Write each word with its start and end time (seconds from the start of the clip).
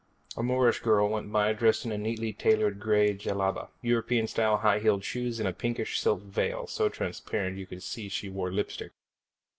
A 0.35 0.41
Moorish 0.41 0.79
girl 0.79 1.09
went 1.09 1.31
by 1.31 1.53
dressed 1.53 1.85
in 1.85 1.91
a 1.91 1.97
neatly 1.99 2.33
tailored 2.33 2.79
gray 2.79 3.13
jellaba, 3.13 3.69
European 3.83 4.25
style 4.25 4.57
high 4.57 4.79
heeled 4.79 5.03
shoes, 5.03 5.37
and 5.39 5.47
a 5.47 5.53
pinkish 5.53 5.99
silk 5.99 6.23
veil 6.23 6.65
so 6.65 6.89
transparent 6.89 7.55
that 7.55 7.59
you 7.59 7.67
could 7.67 7.83
see 7.83 8.09
she 8.09 8.27
wore 8.27 8.49
lipstick. 8.51 8.93